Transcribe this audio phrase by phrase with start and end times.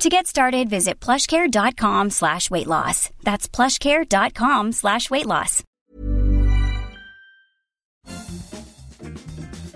[0.00, 3.10] To get started, visit plushcare.com slash weight loss.
[3.22, 5.62] That's plushcare.com slash weight loss.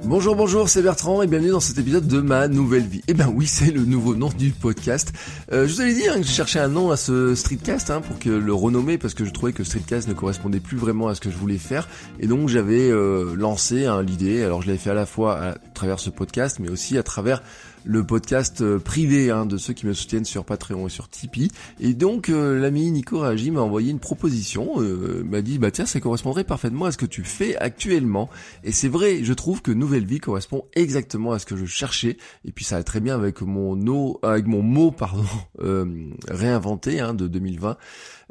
[0.07, 3.03] Bonjour, bonjour, c'est Bertrand et bienvenue dans cet épisode de ma nouvelle vie.
[3.07, 5.13] Eh ben oui, c'est le nouveau nom du podcast.
[5.53, 8.01] Euh, je vous avais dit hein, que je cherchais un nom à ce streetcast hein,
[8.01, 11.15] pour que le renommer parce que je trouvais que streetcast ne correspondait plus vraiment à
[11.15, 11.87] ce que je voulais faire
[12.19, 14.43] et donc j'avais euh, lancé hein, l'idée.
[14.43, 17.43] Alors je l'avais fait à la fois à travers ce podcast mais aussi à travers
[17.85, 21.51] le podcast euh, privé hein, de ceux qui me soutiennent sur Patreon et sur Tipeee.
[21.81, 25.87] Et donc euh, l'ami Nico Raji m'a envoyé une proposition, euh, m'a dit bah tiens
[25.87, 28.31] ça correspondrait parfaitement à ce que tu fais actuellement.
[28.65, 32.17] Et c'est vrai, je trouve que Nouvelle Vie correspond exactement à ce que je cherchais.
[32.45, 35.25] Et puis ça va très bien avec mon mot pardon
[36.29, 37.77] réinventé hein, de 2020.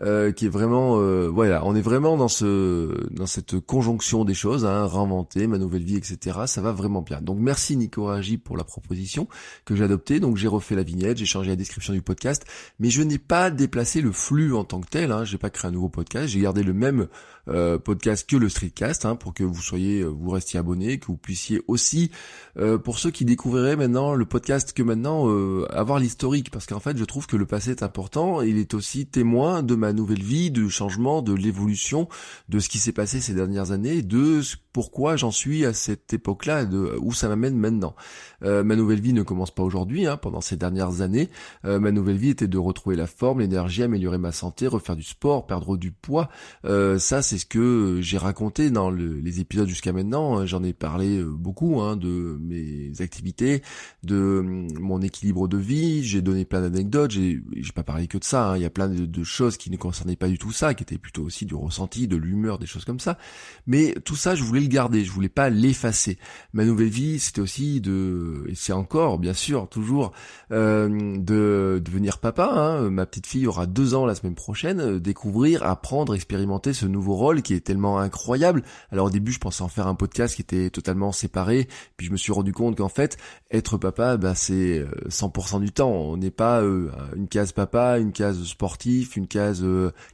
[0.01, 4.33] Euh, qui est vraiment, euh, voilà, on est vraiment dans ce, dans cette conjonction des
[4.33, 6.39] choses, hein, réinventer ma nouvelle vie, etc.
[6.47, 7.21] Ça va vraiment bien.
[7.21, 9.27] Donc merci Nico Raji pour la proposition
[9.65, 10.19] que j'ai adoptée.
[10.19, 12.45] Donc j'ai refait la vignette, j'ai changé la description du podcast,
[12.79, 15.11] mais je n'ai pas déplacé le flux en tant que tel.
[15.11, 17.07] Hein, j'ai pas créé un nouveau podcast, j'ai gardé le même
[17.49, 21.07] euh, podcast que le streetcast hein, pour que vous soyez, euh, vous restiez abonné, que
[21.07, 22.09] vous puissiez aussi,
[22.57, 25.27] euh, pour ceux qui découvriraient maintenant le podcast que maintenant,
[25.69, 29.05] avoir l'historique, parce qu'en fait je trouve que le passé est important, il est aussi
[29.07, 32.07] témoin de ma nouvelle vie, du changement, de l'évolution,
[32.47, 36.65] de ce qui s'est passé ces dernières années, de pourquoi j'en suis à cette époque-là,
[36.65, 37.95] de où ça m'amène maintenant.
[38.41, 41.29] ma nouvelle vie ne commence pas aujourd'hui, hein, pendant ces dernières années,
[41.63, 45.47] ma nouvelle vie était de retrouver la forme, l'énergie, améliorer ma santé, refaire du sport,
[45.47, 46.29] perdre du poids,
[46.63, 50.45] ça c'est ce que j'ai raconté dans les épisodes jusqu'à maintenant.
[50.45, 53.61] J'en ai parlé euh, beaucoup hein, de mes activités,
[54.03, 56.03] de hum, mon équilibre de vie.
[56.03, 57.11] J'ai donné plein d'anecdotes.
[57.11, 57.41] J'ai,
[57.73, 58.51] pas parlé que de ça.
[58.51, 58.57] Hein.
[58.57, 60.97] Il y a plein de, choses qui ne concernaient pas du tout ça, qui étaient
[60.97, 63.17] plutôt aussi du ressenti, de l'humeur, des choses comme ça.
[63.65, 65.03] Mais tout ça, je voulais le garder.
[65.03, 66.19] Je voulais pas l'effacer.
[66.53, 70.11] Ma nouvelle vie, c'était aussi de, et c'est encore, bien sûr, toujours
[70.51, 72.51] euh, de devenir papa.
[72.53, 72.89] Hein.
[72.89, 74.81] Ma petite fille aura deux ans la semaine prochaine.
[74.81, 78.63] Euh, découvrir, apprendre, expérimenter ce nouveau rôle qui est tellement incroyable.
[78.91, 82.11] Alors au début, je pensais en faire un podcast qui était totalement séparé, puis je
[82.11, 83.17] me suis rendu compte qu'en fait,
[83.49, 85.91] être papa, bah, c'est 100% euh, du temps.
[85.91, 89.65] On n'est pas euh, une case papa, une case sportif, une case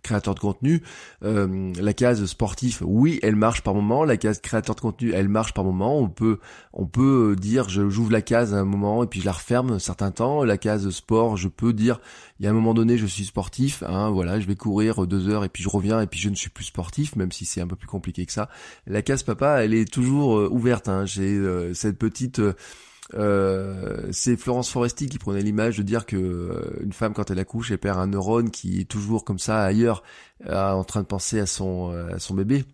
[0.03, 0.83] créateur de contenu.
[1.21, 4.03] la case sportif, oui, elle marche par moment.
[4.03, 5.97] La case créateur de contenu, elle marche par moment.
[5.97, 6.37] On peut,
[6.73, 9.79] on peut dire, j'ouvre la case à un moment et puis je la referme un
[9.79, 10.43] certain temps.
[10.43, 11.99] La case sport, je peux dire,
[12.39, 13.83] il y a un moment donné, je suis sportif.
[13.87, 16.35] Hein, voilà, je vais courir deux heures et puis je reviens et puis je ne
[16.35, 18.49] suis plus sportif même si c'est un peu plus compliqué que ça.
[18.87, 20.89] La case papa, elle est toujours euh, ouverte.
[20.89, 21.05] Hein.
[21.05, 22.41] J'ai euh, cette petite
[23.15, 27.71] euh, c'est Florence Foresti qui prenait l'image de dire que une femme quand elle accouche
[27.71, 30.03] elle perd un neurone qui est toujours comme ça ailleurs
[30.47, 32.65] en train de penser à son à son bébé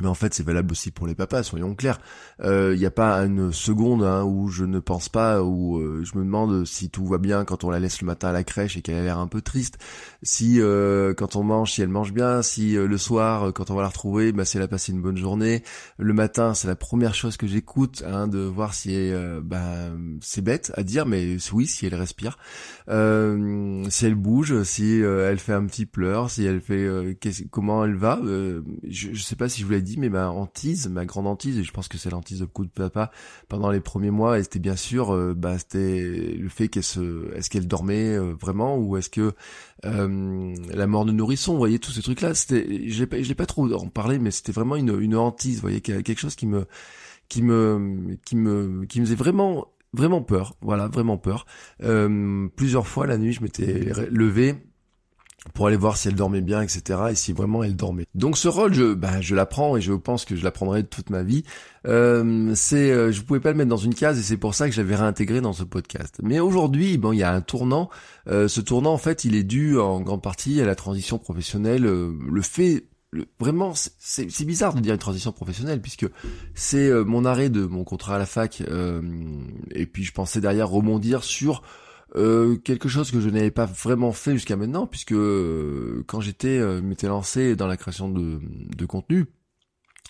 [0.00, 1.98] mais en fait, c'est valable aussi pour les papas, soyons clairs.
[2.40, 6.02] Il euh, n'y a pas une seconde hein, où je ne pense pas, où euh,
[6.04, 8.44] je me demande si tout va bien quand on la laisse le matin à la
[8.44, 9.78] crèche et qu'elle a l'air un peu triste.
[10.22, 12.42] Si euh, quand on mange, si elle mange bien.
[12.42, 15.16] Si le soir, quand on va la retrouver, bah, si elle a passé une bonne
[15.16, 15.62] journée.
[15.98, 19.12] Le matin, c'est la première chose que j'écoute, hein, de voir si
[19.42, 19.90] bah,
[20.20, 22.38] c'est bête à dire, mais oui, si elle respire,
[22.88, 26.86] si elle bouge, si elle fait un petit pleur, si elle fait
[27.50, 28.20] comment elle va.
[28.22, 28.60] je,
[29.12, 31.88] je sais pas si je voulais mais ma hantise, ma grande hantise, et je pense
[31.88, 33.10] que c'est l'hantise de coup de papa
[33.48, 37.32] pendant les premiers mois, et c'était bien sûr, euh, bah, c'était le fait qu'elle se,
[37.34, 39.32] est-ce qu'elle dormait euh, vraiment, ou est-ce que
[39.84, 43.72] euh, la mort de nourrisson, vous voyez tous ces trucs-là, c'était, je l'ai pas, trop
[43.72, 46.66] en parlé, mais c'était vraiment une, une hantise, vous voyez, quelque chose qui me,
[47.28, 51.46] qui me, qui me, qui me faisait vraiment vraiment peur, voilà, vraiment peur.
[52.56, 54.56] plusieurs fois la nuit, je m'étais levé
[55.54, 57.00] pour aller voir si elle dormait bien, etc.
[57.10, 58.06] et si vraiment elle dormait.
[58.14, 61.22] Donc ce rôle, je, bah, je l'apprends et je pense que je l'apprendrai toute ma
[61.22, 61.44] vie.
[61.86, 64.68] Euh, c'est, euh, je pouvais pas le mettre dans une case et c'est pour ça
[64.68, 66.18] que j'avais réintégré dans ce podcast.
[66.22, 67.90] Mais aujourd'hui, bon, il y a un tournant.
[68.28, 71.86] Euh, ce tournant, en fait, il est dû en grande partie à la transition professionnelle.
[71.86, 72.86] Euh, le fait
[73.40, 76.06] vraiment, c'est bizarre de dire une transition professionnelle puisque
[76.54, 78.62] c'est euh, mon arrêt de mon contrat à la fac
[79.70, 81.62] et puis je pensais derrière rebondir sur
[82.14, 86.58] euh, quelque chose que je n'avais pas vraiment fait jusqu'à maintenant, puisque euh, quand j'étais
[86.58, 88.40] euh, m'étais lancé dans la création de,
[88.76, 89.26] de contenu,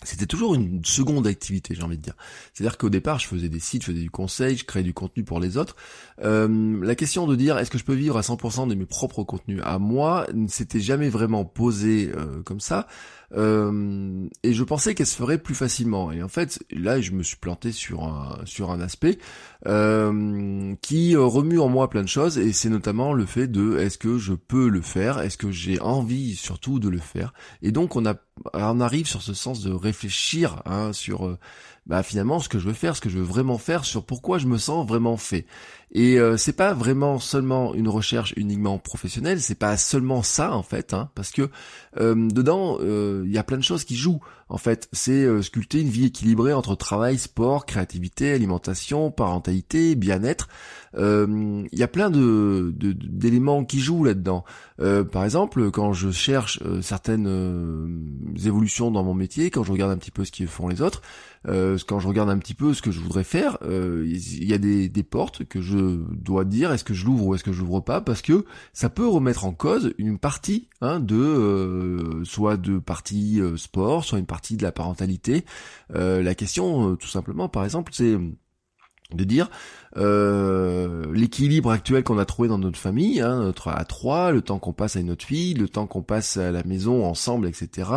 [0.03, 2.15] c'était toujours une seconde activité, j'ai envie de dire.
[2.53, 5.25] C'est-à-dire qu'au départ, je faisais des sites, je faisais du conseil, je créais du contenu
[5.25, 5.75] pour les autres.
[6.19, 9.63] la question de dire est-ce que je peux vivre à 100% de mes propres contenus
[9.65, 12.13] à moi, ne s'était jamais vraiment posée
[12.45, 12.87] comme ça.
[13.35, 16.13] Euh, et je pensais qu'elle se ferait plus facilement.
[16.13, 19.19] Et en fait, là, je me suis planté sur un sur un aspect
[19.67, 23.99] euh, qui remue en moi plein de choses, et c'est notamment le fait de est-ce
[23.99, 27.33] que je peux le faire, est-ce que j'ai envie surtout de le faire?
[27.63, 28.17] Et donc on a
[28.53, 31.39] on arrive sur ce sens de réfléchir hein, sur euh,
[31.87, 34.39] bah, finalement ce que je veux faire, ce que je veux vraiment faire, sur pourquoi
[34.39, 35.47] je me sens vraiment fait.
[35.93, 40.63] Et euh, c'est pas vraiment seulement une recherche uniquement professionnelle, c'est pas seulement ça en
[40.63, 41.49] fait, hein, parce que
[41.99, 44.21] euh, dedans il y a plein de choses qui jouent.
[44.49, 50.49] En fait, c'est sculpter une vie équilibrée entre travail, sport, créativité, alimentation, parentalité, bien-être.
[50.97, 54.45] Il y a plein de d'éléments qui jouent là-dedans.
[55.11, 57.27] par exemple, quand je cherche certaines
[58.45, 61.03] évolutions dans mon métier, quand je regarde un petit peu ce qu'ils font les autres,
[61.49, 64.53] euh, quand je regarde un petit peu ce que je voudrais faire, euh, il y
[64.53, 67.53] a des, des, portes que je dois dire est-ce que je l'ouvre ou est-ce que
[67.53, 72.25] je l'ouvre pas parce que ça peut remettre en cause une partie hein, de euh,
[72.25, 75.45] soit de partie sport, soit une partie de la parentalité.
[75.91, 78.17] la question, tout simplement, par exemple, c'est
[79.15, 79.49] de dire
[79.97, 84.59] euh, l'équilibre actuel qu'on a trouvé dans notre famille, hein, notre à trois, le temps
[84.59, 87.91] qu'on passe avec notre fille, le temps qu'on passe à la maison ensemble, etc.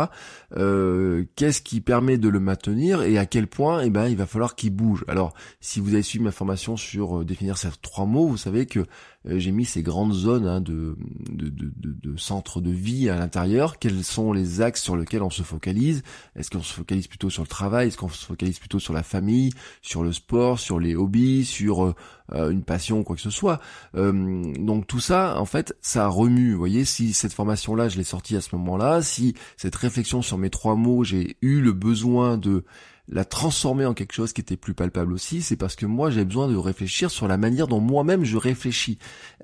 [0.56, 4.26] Euh, Qu'est-ce qui permet de le maintenir et à quel point, eh ben, il va
[4.26, 5.04] falloir qu'il bouge?
[5.08, 8.66] Alors, si vous avez suivi ma formation sur euh, définir ces trois mots, vous savez
[8.66, 8.86] que
[9.26, 10.96] euh, j'ai mis ces grandes zones hein, de,
[11.28, 13.78] de, de, de, centre de vie à l'intérieur.
[13.78, 16.02] Quels sont les axes sur lesquels on se focalise?
[16.36, 17.88] Est-ce qu'on se focalise plutôt sur le travail?
[17.88, 19.52] Est-ce qu'on se focalise plutôt sur la famille,
[19.82, 20.94] sur le sport, sur les
[21.44, 21.94] sur
[22.32, 23.60] euh, une passion quoi que ce soit.
[23.96, 26.52] Euh, donc tout ça, en fait, ça remue.
[26.52, 30.38] Vous voyez, si cette formation-là, je l'ai sortie à ce moment-là, si cette réflexion sur
[30.38, 32.64] mes trois mots, j'ai eu le besoin de
[33.12, 36.24] la transformer en quelque chose qui était plus palpable aussi, c'est parce que moi j'ai
[36.24, 38.98] besoin de réfléchir sur la manière dont moi-même je réfléchis.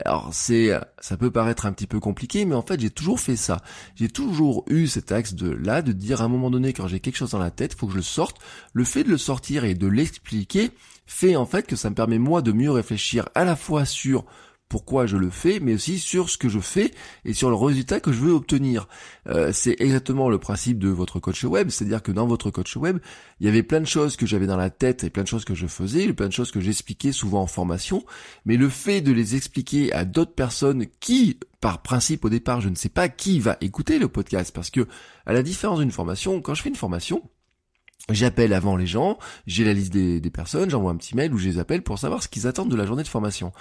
[0.05, 0.71] Alors c'est,
[1.01, 3.61] ça peut paraître un petit peu compliqué, mais en fait j'ai toujours fait ça.
[3.97, 7.01] J'ai toujours eu cet axe de là, de dire à un moment donné quand j'ai
[7.01, 8.39] quelque chose dans la tête, faut que je le sorte.
[8.73, 10.71] Le fait de le sortir et de l'expliquer
[11.07, 14.25] fait en fait que ça me permet moi de mieux réfléchir à la fois sur
[14.69, 16.91] pourquoi je le fais, mais aussi sur ce que je fais
[17.25, 18.89] et sur le résultat que je veux obtenir.
[19.29, 22.99] Euh, c'est exactement le principe de votre coach web, c'est-à-dire que dans votre coach web,
[23.41, 25.45] il y avait plein de choses que j'avais dans la tête et plein de choses
[25.45, 28.05] que je faisais, plein de choses que j'expliquais souvent en formation,
[28.45, 32.69] mais le fait de les expliquer à d'autres personnes qui, par principe au départ, je
[32.69, 34.89] ne sais pas qui va écouter le podcast, parce que
[35.27, 37.23] à la différence d'une formation, quand je fais une formation,
[38.09, 41.49] J'appelle avant les gens, j'ai la liste des, personnes, j'envoie un petit mail où je
[41.49, 43.53] les appelle pour savoir ce qu'ils attendent de la journée de formation.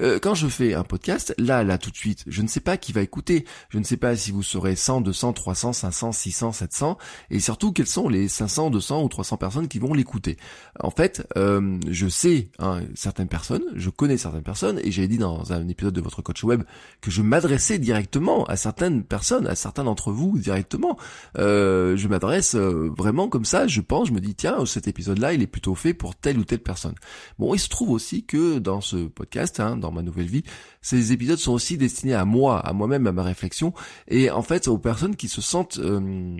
[0.00, 2.78] Euh, quand je fais un podcast, là, là, tout de suite, je ne sais pas
[2.78, 3.44] qui va écouter.
[3.68, 6.98] Je ne sais pas si vous serez 100, 200, 300, 500, 600, 700,
[7.28, 10.38] et surtout quelles sont les 500, 200 ou 300 personnes qui vont l'écouter.
[10.78, 15.18] En fait, euh, je sais hein, certaines personnes, je connais certaines personnes, et j'avais dit
[15.18, 16.62] dans un épisode de votre coach web
[17.02, 20.96] que je m'adressais directement à certaines personnes, à certains d'entre vous directement.
[21.36, 23.66] Euh, je m'adresse vraiment comme ça.
[24.04, 26.94] Je me dis tiens, cet épisode-là, il est plutôt fait pour telle ou telle personne.
[27.38, 30.44] Bon, il se trouve aussi que dans ce podcast, hein, dans ma nouvelle vie,
[30.80, 33.72] ces épisodes sont aussi destinés à moi, à moi-même, à ma réflexion,
[34.08, 36.36] et en fait aux personnes qui se sentent euh,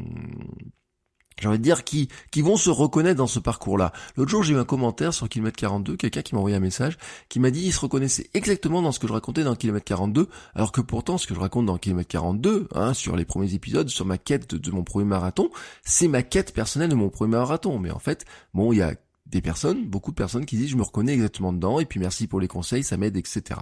[1.41, 3.93] j'ai envie de dire, qui, qui vont se reconnaître dans ce parcours-là.
[4.17, 6.99] L'autre jour, j'ai eu un commentaire sur Kilomètre 42, quelqu'un qui m'a envoyé un message,
[7.29, 10.29] qui m'a dit il se reconnaissait exactement dans ce que je racontais dans Kilomètre 42,
[10.55, 13.89] alors que pourtant, ce que je raconte dans Kilomètre 42, hein, sur les premiers épisodes,
[13.89, 15.51] sur ma quête de, de mon premier marathon,
[15.83, 17.79] c'est ma quête personnelle de mon premier marathon.
[17.79, 18.95] Mais en fait, bon, il y a
[19.31, 22.27] des personnes, beaucoup de personnes qui disent je me reconnais exactement dedans et puis merci
[22.27, 23.61] pour les conseils, ça m'aide, etc.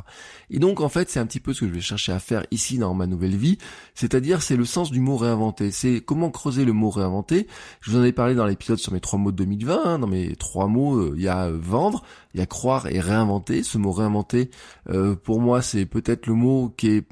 [0.51, 2.45] Et donc en fait c'est un petit peu ce que je vais chercher à faire
[2.51, 3.59] ici dans ma nouvelle vie,
[3.95, 7.47] c'est-à-dire c'est le sens du mot réinventer, c'est comment creuser le mot réinventer.
[7.81, 10.07] Je vous en ai parlé dans l'épisode sur mes trois mots de 2020, hein, dans
[10.07, 12.03] mes trois mots euh, il y a euh, vendre,
[12.35, 13.63] il y a croire et réinventer.
[13.63, 14.51] Ce mot réinventer,
[14.89, 17.09] euh, pour moi c'est peut-être le mot qui est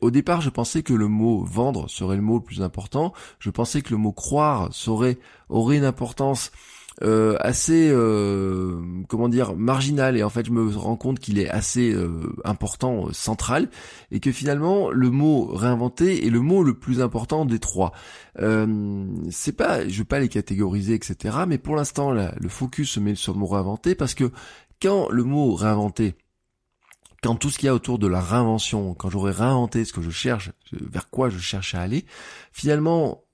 [0.00, 3.12] au départ, je pensais que le mot vendre serait le mot le plus important.
[3.38, 5.18] Je pensais que le mot croire serait,
[5.48, 6.50] aurait une importance
[7.02, 11.48] euh, assez euh, comment dire marginal et en fait je me rends compte qu'il est
[11.48, 13.68] assez euh, important central
[14.12, 17.92] et que finalement le mot réinventer est le mot le plus important des trois.
[18.36, 23.16] C'est pas je veux pas les catégoriser etc mais pour l'instant le focus se met
[23.16, 24.30] sur le mot réinventer parce que
[24.80, 26.14] quand le mot réinventer
[27.24, 30.02] quand tout ce qu'il y a autour de la réinvention, quand j'aurai réinventé ce que
[30.02, 32.04] je cherche, vers quoi je cherche à aller,
[32.52, 33.24] finalement,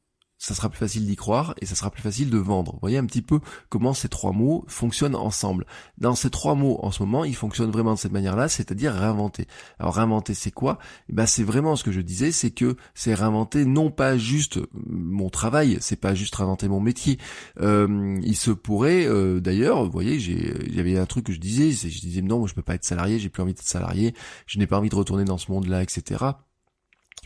[0.41, 2.73] ça sera plus facile d'y croire et ça sera plus facile de vendre.
[2.73, 5.67] Vous voyez un petit peu comment ces trois mots fonctionnent ensemble.
[5.99, 9.47] Dans ces trois mots, en ce moment, ils fonctionnent vraiment de cette manière-là, c'est-à-dire réinventer.
[9.79, 10.79] Alors réinventer, c'est quoi?
[11.11, 14.59] Eh ben, c'est vraiment ce que je disais, c'est que c'est réinventer non pas juste
[14.73, 17.19] mon travail, c'est pas juste réinventer mon métier.
[17.61, 21.41] Euh, il se pourrait, euh, d'ailleurs, vous voyez, il y avait un truc que je
[21.41, 24.15] disais, je disais non, moi, je peux pas être salarié, j'ai plus envie d'être salarié,
[24.47, 26.25] je n'ai pas envie de retourner dans ce monde-là, etc.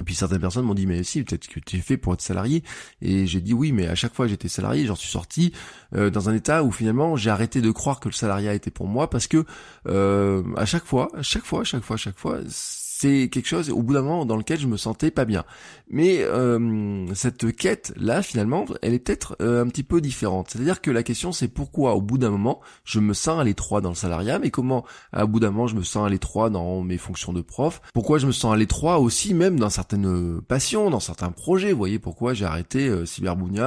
[0.00, 2.20] Et puis certaines personnes m'ont dit mais si peut-être que tu es fait pour être
[2.20, 2.62] salarié.
[3.00, 5.52] Et j'ai dit oui mais à chaque fois j'étais salarié j'en suis sorti
[5.94, 8.86] euh, dans un état où finalement j'ai arrêté de croire que le salariat était pour
[8.86, 9.44] moi parce que
[9.88, 12.40] euh, à chaque fois à chaque fois à chaque fois à chaque fois
[12.96, 15.44] c'est quelque chose au bout d'un moment dans lequel je me sentais pas bien.
[15.90, 20.50] Mais euh, cette quête là finalement, elle est peut-être euh, un petit peu différente.
[20.50, 23.80] C'est-à-dire que la question c'est pourquoi au bout d'un moment je me sens à l'étroit
[23.80, 26.82] dans le salariat, mais comment à bout d'un moment je me sens à l'étroit dans
[26.82, 27.82] mes fonctions de prof?
[27.92, 31.72] Pourquoi je me sens à l'étroit aussi même dans certaines passions, dans certains projets?
[31.72, 33.04] Vous voyez pourquoi j'ai arrêté euh.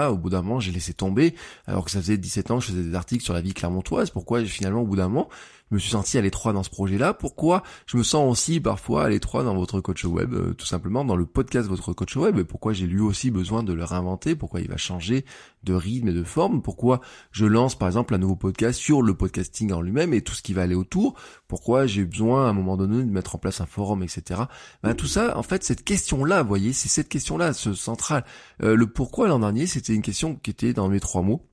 [0.09, 2.71] Au bout d'un moment j'ai laissé tomber alors que ça faisait 17 ans que je
[2.71, 4.09] faisais des articles sur la vie clermontoise.
[4.09, 5.27] Pourquoi finalement au bout d'un moment
[5.69, 7.13] je me suis senti à l'étroit dans ce projet-là.
[7.13, 11.03] Pourquoi je me sens aussi parfois à l'étroit dans votre coach web, euh, tout simplement
[11.03, 12.41] dans le podcast votre coach web.
[12.43, 14.35] Pourquoi j'ai lui aussi besoin de le réinventer.
[14.35, 15.25] Pourquoi il va changer
[15.63, 16.61] de rythme et de forme.
[16.61, 20.33] Pourquoi je lance par exemple un nouveau podcast sur le podcasting en lui-même et tout
[20.33, 21.15] ce qui va aller autour.
[21.47, 24.41] Pourquoi j'ai besoin à un moment donné de mettre en place un forum, etc.
[24.83, 28.23] Ben, tout ça, en fait, cette question-là, vous voyez, c'est cette question-là, ce central.
[28.63, 31.45] Euh, le pourquoi l'an dernier, c'était une question qui était dans mes trois mots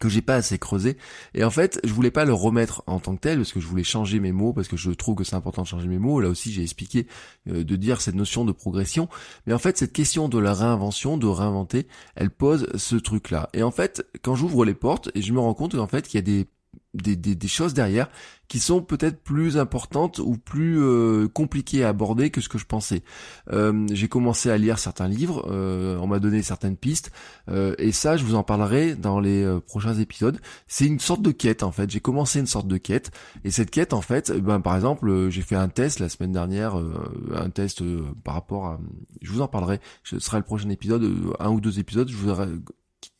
[0.00, 0.96] que j'ai pas assez creusé.
[1.34, 3.66] Et en fait je voulais pas le remettre en tant que tel parce que je
[3.66, 6.20] voulais changer mes mots parce que je trouve que c'est important de changer mes mots.
[6.20, 7.06] Là aussi j'ai expliqué
[7.48, 9.08] euh, de dire cette notion de progression.
[9.46, 13.48] Mais en fait cette question de la réinvention de réinventer elle pose ce truc là
[13.52, 16.18] et en fait quand j'ouvre les portes et je me rends compte qu'en fait qu'il
[16.18, 16.48] y a des
[16.94, 18.08] des, des, des, choses derrière
[18.48, 22.64] qui sont peut-être plus importantes ou plus euh, compliquées à aborder que ce que je
[22.64, 23.02] pensais.
[23.52, 27.12] Euh, j'ai commencé à lire certains livres, euh, on m'a donné certaines pistes,
[27.50, 30.40] euh, et ça je vous en parlerai dans les euh, prochains épisodes.
[30.66, 33.10] C'est une sorte de quête en fait, j'ai commencé une sorte de quête,
[33.44, 36.32] et cette quête en fait, eh ben, par exemple j'ai fait un test la semaine
[36.32, 36.74] dernière,
[37.34, 37.82] un test
[38.24, 38.80] par rapport à...
[39.20, 41.04] Je vous en parlerai, ce sera le prochain épisode,
[41.38, 42.30] un ou deux épisodes, je vous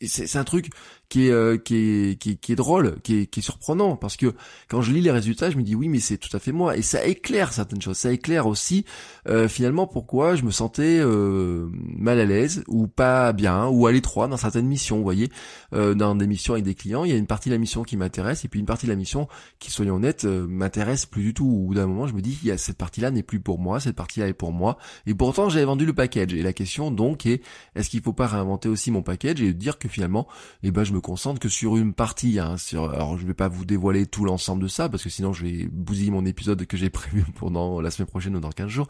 [0.07, 0.71] c'est un truc
[1.09, 4.35] qui est, euh, qui est, qui est, drôle, qui est, qui est surprenant, parce que
[4.69, 6.77] quand je lis les résultats, je me dis oui, mais c'est tout à fait moi,
[6.77, 8.85] et ça éclaire certaines choses, ça éclaire aussi
[9.29, 13.93] euh, finalement pourquoi je me sentais euh, mal à l'aise ou pas bien ou à
[13.93, 14.99] l'étroit dans certaines missions.
[14.99, 15.31] Vous voyez,
[15.73, 17.83] euh, dans des missions avec des clients, il y a une partie de la mission
[17.83, 19.29] qui m'intéresse, et puis une partie de la mission
[19.59, 21.65] qui, soyons honnêtes, m'intéresse plus du tout.
[21.69, 23.81] Ou d'un moment, je me dis, il y a cette partie-là n'est plus pour moi,
[23.81, 26.35] cette partie-là est pour moi, et pourtant j'avais vendu le package.
[26.35, 27.43] Et la question donc est,
[27.75, 30.29] est-ce qu'il faut pas réinventer aussi mon package et dire que finalement,
[30.63, 32.39] eh ben je me concentre que sur une partie.
[32.39, 35.33] Hein, sur, alors je vais pas vous dévoiler tout l'ensemble de ça parce que sinon
[35.33, 38.69] je vais bousiller mon épisode que j'ai prévu pendant la semaine prochaine ou dans 15
[38.69, 38.89] jours.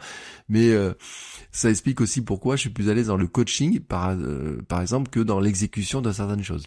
[0.48, 0.94] Mais euh,
[1.52, 4.80] ça explique aussi pourquoi je suis plus à l'aise dans le coaching par, euh, par
[4.80, 6.64] exemple que dans l'exécution de certaines choses.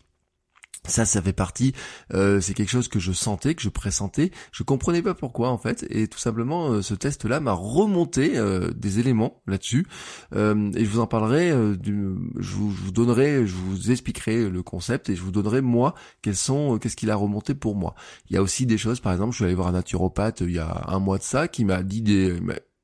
[0.87, 1.73] Ça, ça fait partie.
[2.13, 4.31] Euh, c'est quelque chose que je sentais, que je pressentais.
[4.51, 8.71] Je comprenais pas pourquoi en fait, et tout simplement, euh, ce test-là m'a remonté euh,
[8.71, 9.85] des éléments là-dessus.
[10.33, 11.49] et je vous en parlerai.
[11.49, 15.93] Je, vous, je, vous, donnerai, je vous expliquerai le concept et je vous donnerai moi
[16.23, 17.93] quels sont, qu'est-ce qu'il a remonté pour moi.
[18.29, 20.51] Il y a aussi des choses, par exemple, je suis allé voir un naturopathe il
[20.51, 22.39] y a un mois de ça qui m'a dit des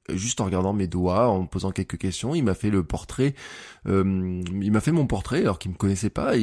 [0.09, 3.35] juste en regardant mes doigts, en me posant quelques questions, il m'a fait le portrait.
[3.87, 6.33] Euh, il m'a fait mon portrait alors qu'il me connaissait pas.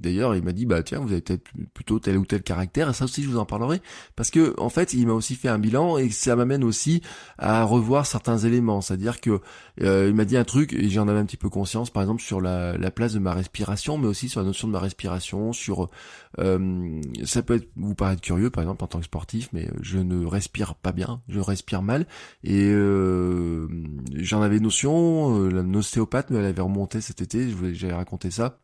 [0.00, 2.90] D'ailleurs, il m'a dit bah tiens, vous avez peut-être plutôt tel ou tel caractère.
[2.90, 3.80] Et ça aussi, je vous en parlerai
[4.16, 7.02] parce que en fait, il m'a aussi fait un bilan et ça m'amène aussi
[7.38, 8.80] à revoir certains éléments.
[8.80, 9.40] C'est-à-dire que
[9.82, 12.22] euh, il m'a dit un truc et j'en avais un petit peu conscience, par exemple
[12.22, 15.52] sur la, la, place de ma respiration, mais aussi sur la notion de ma respiration,
[15.52, 15.90] sur
[16.38, 19.98] euh, ça peut être, vous paraître curieux, par exemple en tant que sportif, mais je
[19.98, 22.06] ne respire pas bien, je respire mal
[22.42, 23.68] et euh,
[24.14, 25.40] j'en avais notion.
[25.44, 28.63] Euh, L'ostéopathe me l'avait remonté cet été, j'avais raconté ça.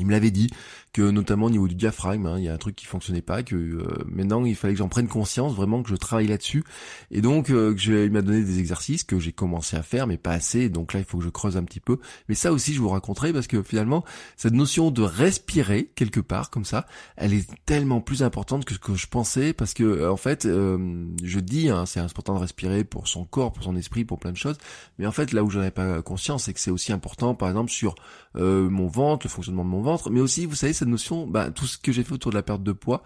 [0.00, 0.50] Il me l'avait dit
[0.92, 3.44] que notamment au niveau du diaphragme, hein, il y a un truc qui fonctionnait pas,
[3.44, 6.64] que euh, maintenant il fallait que j'en prenne conscience, vraiment que je travaille là-dessus.
[7.12, 10.32] Et donc euh, il m'a donné des exercices que j'ai commencé à faire, mais pas
[10.32, 10.68] assez.
[10.68, 11.98] Donc là il faut que je creuse un petit peu.
[12.28, 14.04] Mais ça aussi je vous raconterai parce que finalement
[14.36, 16.86] cette notion de respirer quelque part comme ça,
[17.16, 20.44] elle est tellement plus importante que ce que je pensais parce que euh, en fait
[20.44, 24.32] je dis hein, c'est important de respirer pour son corps, pour son esprit, pour plein
[24.32, 24.58] de choses.
[24.98, 27.48] Mais en fait là où j'en avais pas conscience, c'est que c'est aussi important par
[27.48, 27.94] exemple sur
[28.34, 31.66] mon ventre, le fonctionnement de mon ventre, mais aussi, vous savez, cette notion, bah, tout
[31.66, 33.02] ce que j'ai fait autour de la perte de poids,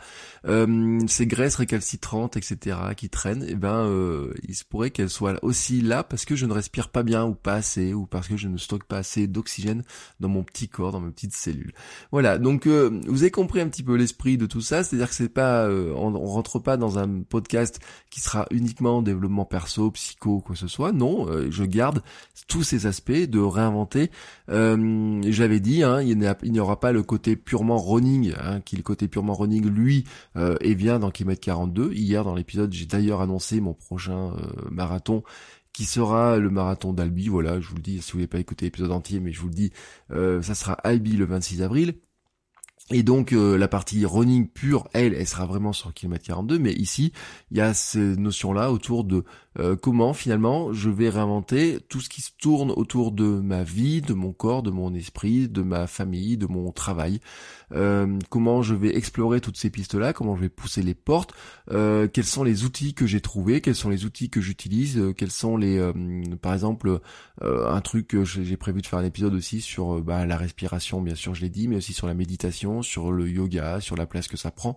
[0.46, 5.10] euh, ces graisses récalcitrantes, etc., qui traînent, et eh ben, euh, il se pourrait qu'elles
[5.10, 8.28] soient aussi là parce que je ne respire pas bien ou pas assez, ou parce
[8.28, 9.82] que je ne stocke pas assez d'oxygène
[10.20, 11.72] dans mon petit corps, dans mes petites cellules.
[12.12, 15.14] Voilà, donc euh, vous avez compris un petit peu l'esprit de tout ça, c'est-à-dire que
[15.14, 17.80] c'est pas, on, on, rentre pas dans un podcast
[18.10, 20.92] qui sera uniquement développement perso, psycho, quoi que ce soit.
[20.92, 22.02] Non, je garde
[22.46, 24.10] tous ces aspects de réinventer.
[24.48, 29.08] J'avais dit, hein, il n'y aura pas le côté purement running, hein, qui le côté
[29.08, 30.04] purement running, lui,
[30.36, 31.92] euh, et vient dans kilomètre 42.
[31.92, 35.22] Hier, dans l'épisode, j'ai d'ailleurs annoncé mon prochain euh, marathon
[35.78, 38.64] qui sera le marathon d'Albi, voilà, je vous le dis, si vous voulez pas écouter
[38.64, 39.72] l'épisode entier, mais je vous le dis,
[40.10, 41.94] euh, ça sera Albi le 26 avril.
[42.90, 46.72] Et donc euh, la partie running pure, elle, elle sera vraiment sur kilomètre 42, mais
[46.72, 47.12] ici,
[47.50, 49.24] il y a ces notions-là autour de
[49.80, 54.14] comment finalement je vais réinventer tout ce qui se tourne autour de ma vie, de
[54.14, 57.20] mon corps, de mon esprit, de ma famille, de mon travail.
[58.28, 61.34] comment je vais explorer toutes ces pistes-là, comment je vais pousser les portes,
[61.68, 65.56] quels sont les outils que j'ai trouvés, quels sont les outils que j'utilise, quels sont
[65.56, 65.92] les,
[66.40, 67.00] par exemple,
[67.42, 71.14] un truc que j'ai prévu de faire un épisode aussi sur bah, la respiration, bien
[71.14, 74.28] sûr, je l'ai dit, mais aussi sur la méditation, sur le yoga, sur la place
[74.28, 74.76] que ça prend,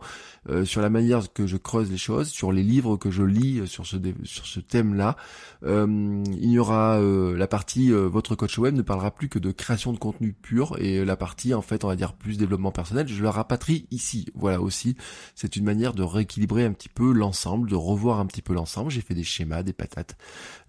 [0.63, 3.85] sur la manière que je creuse les choses, sur les livres que je lis sur
[3.85, 5.15] ce sur ce thème-là.
[5.63, 9.99] il y aura la partie votre coach web ne parlera plus que de création de
[9.99, 13.31] contenu pur et la partie en fait on va dire plus développement personnel, je la
[13.31, 14.27] rapatrie ici.
[14.35, 14.95] Voilà aussi,
[15.35, 18.91] c'est une manière de rééquilibrer un petit peu l'ensemble, de revoir un petit peu l'ensemble.
[18.91, 20.17] J'ai fait des schémas, des patates.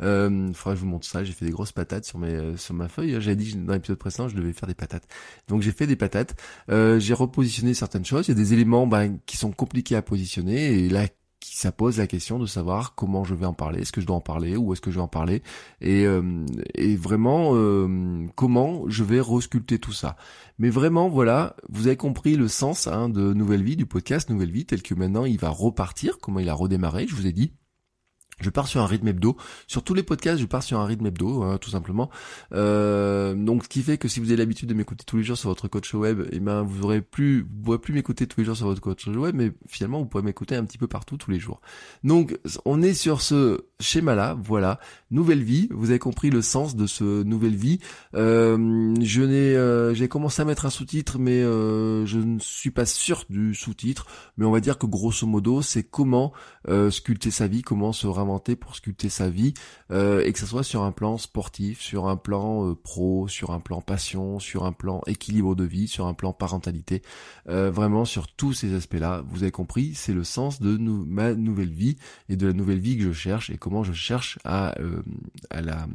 [0.00, 1.24] Euh, faudra que je vous montre ça.
[1.24, 3.20] J'ai fait des grosses patates sur mes sur ma feuille.
[3.20, 5.06] J'avais dit dans l'épisode précédent je devais faire des patates.
[5.48, 6.34] Donc j'ai fait des patates.
[6.70, 8.28] Euh, j'ai repositionné certaines choses.
[8.28, 11.06] Il y a des éléments ben, qui sont compliqués à positionner et là
[11.42, 14.06] qui ça pose la question de savoir comment je vais en parler, est-ce que je
[14.06, 15.42] dois en parler, ou est-ce que je vais en parler,
[15.80, 20.16] et, euh, et vraiment euh, comment je vais resculpter tout ça.
[20.58, 24.52] Mais vraiment, voilà, vous avez compris le sens hein, de Nouvelle Vie, du podcast Nouvelle
[24.52, 27.52] Vie, tel que maintenant il va repartir, comment il a redémarré, je vous ai dit.
[28.42, 29.36] Je pars sur un rythme hebdo.
[29.66, 32.10] Sur tous les podcasts, je pars sur un rythme hebdo, hein, tout simplement.
[32.52, 35.36] Euh, donc, ce qui fait que si vous avez l'habitude de m'écouter tous les jours
[35.36, 38.46] sur votre coach web, eh ben, vous aurez plus, vous pourrez plus m'écouter tous les
[38.46, 41.30] jours sur votre coach web, mais finalement, vous pourrez m'écouter un petit peu partout tous
[41.30, 41.60] les jours.
[42.04, 44.78] Donc, on est sur ce schéma-là, voilà.
[45.10, 45.68] Nouvelle vie.
[45.70, 47.80] Vous avez compris le sens de ce nouvelle vie.
[48.14, 52.70] Euh, je n'ai, euh, j'ai commencé à mettre un sous-titre, mais euh, je ne suis
[52.70, 54.06] pas sûr du sous-titre.
[54.36, 56.32] Mais on va dire que grosso modo, c'est comment
[56.90, 58.06] sculpter sa vie, comment se
[58.38, 59.54] pour sculpter sa vie
[59.90, 63.50] euh, et que ce soit sur un plan sportif, sur un plan euh, pro, sur
[63.50, 67.02] un plan passion, sur un plan équilibre de vie, sur un plan parentalité,
[67.48, 69.22] euh, vraiment sur tous ces aspects-là.
[69.28, 71.96] Vous avez compris, c'est le sens de ma nouvelle vie
[72.28, 74.74] et de la nouvelle vie que je cherche et comment je cherche à,
[75.50, 75.86] à la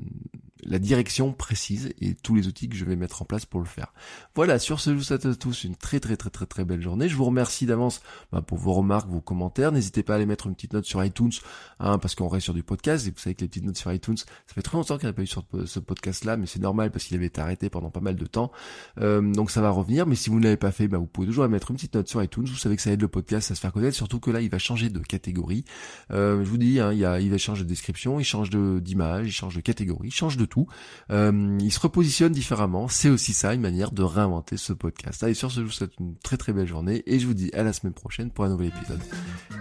[0.64, 3.66] la direction précise et tous les outils que je vais mettre en place pour le
[3.66, 3.94] faire.
[4.36, 6.82] Voilà, sur ce, je vous souhaite à tous une très très très très très belle
[6.82, 7.10] journée.
[7.10, 9.72] Je vous remercie d'avance bah, pour vos remarques, vos commentaires.
[9.72, 11.32] N'hésitez pas à aller mettre une petite note sur iTunes,
[11.80, 13.92] hein, parce qu'on reste sur du podcast et vous savez que les petites notes sur
[13.92, 16.62] iTunes, ça fait très longtemps qu'il n'y a pas eu sur ce podcast-là, mais c'est
[16.62, 18.52] normal parce qu'il avait été arrêté pendant pas mal de temps.
[19.00, 21.28] Euh, donc ça va revenir, mais si vous ne l'avez pas fait, bah, vous pouvez
[21.28, 22.46] toujours mettre une petite note sur iTunes.
[22.46, 24.50] Vous savez que ça aide le podcast à se faire connaître, surtout que là, il
[24.50, 25.66] va changer de catégorie.
[26.12, 29.32] Euh, je vous dis, hein, il, il va changer de description, il change d'image, il
[29.32, 30.68] change de catégorie, il change de tout.
[31.12, 32.88] Euh, il se repositionne différemment.
[32.88, 35.24] C'est aussi ça, une manière de réinventer ce podcast.
[35.24, 37.52] Allez, sur ce, je vous souhaite une très très belle journée et je vous dis
[37.54, 39.02] à la semaine prochaine pour un nouvel épisode.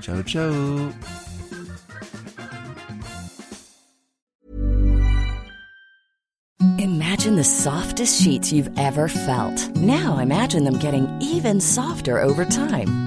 [0.01, 0.53] Ciao, ciao.